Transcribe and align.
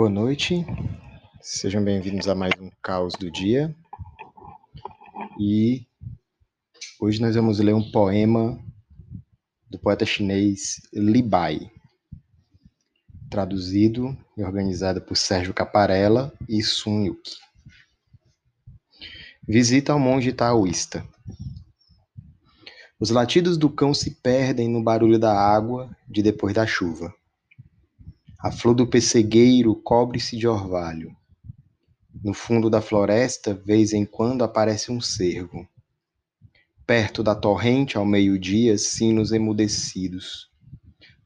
Boa 0.00 0.08
noite, 0.08 0.64
sejam 1.42 1.84
bem-vindos 1.84 2.26
a 2.26 2.34
mais 2.34 2.54
um 2.58 2.70
Caos 2.82 3.12
do 3.20 3.30
Dia. 3.30 3.76
E 5.38 5.86
hoje 6.98 7.20
nós 7.20 7.34
vamos 7.36 7.58
ler 7.58 7.74
um 7.74 7.92
poema 7.92 8.58
do 9.68 9.78
poeta 9.78 10.06
chinês 10.06 10.80
Li 10.90 11.20
Bai, 11.20 11.70
traduzido 13.28 14.16
e 14.38 14.42
organizado 14.42 15.02
por 15.02 15.18
Sérgio 15.18 15.52
Caparella 15.52 16.32
e 16.48 16.62
Sun 16.62 17.04
Yuki. 17.04 17.36
Visita 19.46 19.92
ao 19.92 19.98
monge 19.98 20.32
taoísta. 20.32 21.06
Os 22.98 23.10
latidos 23.10 23.58
do 23.58 23.68
cão 23.68 23.92
se 23.92 24.12
perdem 24.22 24.66
no 24.66 24.82
barulho 24.82 25.18
da 25.18 25.38
água 25.38 25.94
de 26.08 26.22
depois 26.22 26.54
da 26.54 26.66
chuva. 26.66 27.14
A 28.42 28.50
flor 28.50 28.74
do 28.74 28.86
pessegueiro 28.86 29.74
cobre-se 29.74 30.34
de 30.34 30.48
orvalho. 30.48 31.14
No 32.24 32.32
fundo 32.32 32.70
da 32.70 32.80
floresta, 32.80 33.52
vez 33.52 33.92
em 33.92 34.06
quando 34.06 34.42
aparece 34.42 34.90
um 34.90 34.98
cervo. 34.98 35.68
Perto 36.86 37.22
da 37.22 37.34
torrente, 37.34 37.98
ao 37.98 38.06
meio-dia, 38.06 38.78
sinos 38.78 39.30
emudecidos. 39.30 40.50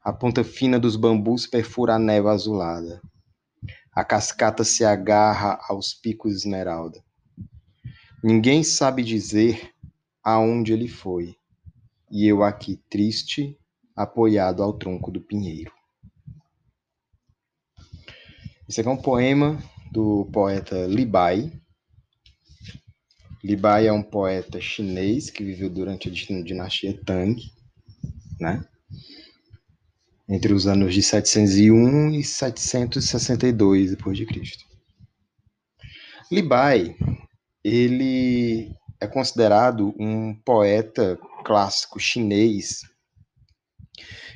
A 0.03 0.11
ponta 0.11 0.43
fina 0.43 0.77
dos 0.77 0.97
bambus 0.97 1.47
perfura 1.47 1.95
a 1.95 1.99
neva 1.99 2.33
azulada. 2.33 3.01
A 3.93 4.03
cascata 4.03 4.65
se 4.65 4.83
agarra 4.83 5.57
aos 5.69 5.93
picos 5.93 6.35
esmeralda. 6.35 7.01
Ninguém 8.21 8.61
sabe 8.61 9.01
dizer 9.01 9.71
aonde 10.21 10.73
ele 10.73 10.89
foi, 10.89 11.37
e 12.11 12.27
eu 12.27 12.43
aqui 12.43 12.75
triste, 12.89 13.57
apoiado 13.95 14.61
ao 14.61 14.73
tronco 14.73 15.09
do 15.09 15.21
pinheiro. 15.21 15.71
Esse 18.67 18.81
aqui 18.81 18.89
é 18.89 18.91
um 18.91 18.97
poema 18.97 19.61
do 19.91 20.25
poeta 20.33 20.87
Li 20.87 21.05
Bai. 21.05 21.51
Li 23.43 23.55
Bai 23.55 23.85
é 23.85 23.93
um 23.93 24.01
poeta 24.01 24.59
chinês 24.59 25.29
que 25.29 25.43
viveu 25.43 25.69
durante 25.69 26.09
a 26.09 26.11
dinastia 26.11 26.99
Tang, 27.05 27.39
né? 28.39 28.65
Entre 30.27 30.51
os 30.51 30.65
anos 30.65 30.95
de 30.95 31.03
701 31.03 32.09
e 32.15 32.23
762 32.23 33.91
depois 33.91 34.17
de 34.17 34.25
Cristo. 34.25 34.65
Li 36.31 36.41
Bai, 36.41 36.95
ele 37.63 38.75
é 38.99 39.05
considerado 39.05 39.93
um 39.99 40.33
poeta 40.43 41.19
clássico 41.43 41.99
chinês 41.99 42.81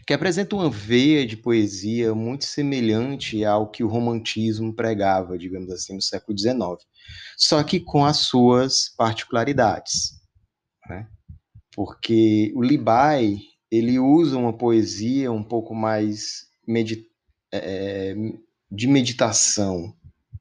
que 0.05 0.13
apresenta 0.13 0.55
uma 0.55 0.69
veia 0.69 1.25
de 1.25 1.37
poesia 1.37 2.13
muito 2.15 2.45
semelhante 2.45 3.43
ao 3.45 3.69
que 3.69 3.83
o 3.83 3.87
romantismo 3.87 4.73
pregava, 4.73 5.37
digamos 5.37 5.69
assim, 5.71 5.95
no 5.95 6.01
século 6.01 6.37
XIX, 6.37 6.59
só 7.37 7.63
que 7.63 7.79
com 7.79 8.05
as 8.05 8.17
suas 8.17 8.89
particularidades, 8.97 10.19
né? 10.87 11.07
Porque 11.75 12.51
o 12.55 12.61
Libai 12.61 13.37
ele 13.71 13.99
usa 13.99 14.37
uma 14.37 14.51
poesia 14.51 15.31
um 15.31 15.43
pouco 15.43 15.75
mais 15.75 16.47
medit 16.67 17.05
é, 17.51 18.15
de 18.71 18.87
meditação, 18.87 19.95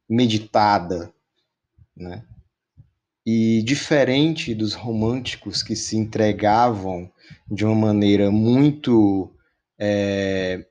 meditada, 0.08 1.12
né? 1.96 2.24
E 3.30 3.62
diferente 3.62 4.54
dos 4.54 4.72
românticos 4.72 5.62
que 5.62 5.76
se 5.76 5.98
entregavam 5.98 7.12
de 7.46 7.62
uma 7.62 7.74
maneira 7.74 8.30
muito 8.30 9.30
é, 9.78 10.64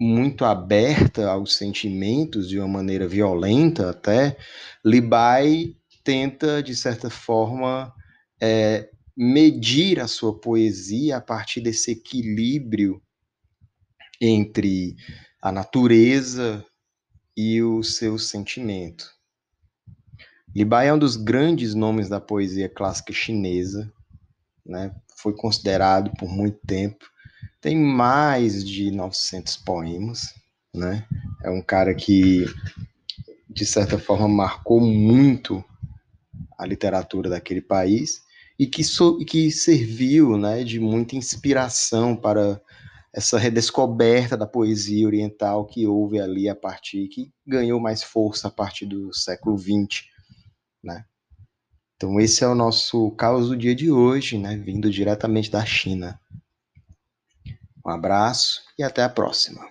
muito 0.00 0.44
aberta 0.44 1.30
aos 1.30 1.54
sentimentos 1.54 2.48
de 2.48 2.58
uma 2.58 2.66
maneira 2.66 3.06
violenta 3.06 3.90
até, 3.90 4.36
Libai 4.84 5.76
tenta 6.02 6.60
de 6.60 6.74
certa 6.74 7.08
forma 7.08 7.94
é, 8.42 8.90
medir 9.16 10.00
a 10.00 10.08
sua 10.08 10.36
poesia 10.36 11.18
a 11.18 11.20
partir 11.20 11.60
desse 11.60 11.92
equilíbrio 11.92 13.00
entre 14.20 14.96
a 15.40 15.52
natureza 15.52 16.66
e 17.36 17.62
o 17.62 17.80
seu 17.84 18.18
sentimento. 18.18 19.14
Libai 20.54 20.88
é 20.88 20.94
um 20.94 20.98
dos 20.98 21.16
grandes 21.16 21.74
nomes 21.74 22.08
da 22.08 22.20
poesia 22.20 22.68
clássica 22.68 23.12
chinesa, 23.12 23.92
né? 24.64 24.94
Foi 25.16 25.34
considerado 25.34 26.10
por 26.18 26.28
muito 26.28 26.58
tempo 26.66 27.04
tem 27.64 27.78
mais 27.78 28.62
de 28.62 28.90
900 28.90 29.56
poemas, 29.56 30.34
né? 30.74 31.06
É 31.42 31.48
um 31.48 31.62
cara 31.62 31.94
que, 31.94 32.44
de 33.48 33.64
certa 33.64 33.98
forma, 33.98 34.28
marcou 34.28 34.82
muito 34.82 35.64
a 36.58 36.66
literatura 36.66 37.30
daquele 37.30 37.62
país 37.62 38.20
e 38.58 38.66
que, 38.66 38.84
so, 38.84 39.16
que 39.24 39.50
serviu 39.50 40.36
né, 40.36 40.62
de 40.62 40.78
muita 40.78 41.16
inspiração 41.16 42.14
para 42.14 42.60
essa 43.14 43.38
redescoberta 43.38 44.36
da 44.36 44.46
poesia 44.46 45.06
oriental 45.06 45.64
que 45.64 45.86
houve 45.86 46.20
ali 46.20 46.50
a 46.50 46.54
partir, 46.54 47.08
que 47.08 47.32
ganhou 47.46 47.80
mais 47.80 48.02
força 48.02 48.48
a 48.48 48.50
partir 48.50 48.84
do 48.84 49.10
século 49.14 49.56
XX, 49.56 50.04
né? 50.84 51.04
Então 51.96 52.20
esse 52.20 52.44
é 52.44 52.46
o 52.46 52.54
nosso 52.54 53.10
caos 53.12 53.48
do 53.48 53.56
dia 53.56 53.74
de 53.74 53.90
hoje, 53.90 54.38
né, 54.38 54.56
vindo 54.56 54.90
diretamente 54.90 55.50
da 55.50 55.64
China. 55.64 56.20
Um 57.84 57.90
abraço 57.90 58.62
e 58.78 58.82
até 58.82 59.02
a 59.02 59.08
próxima. 59.08 59.68